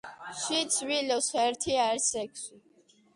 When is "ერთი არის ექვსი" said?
1.41-2.59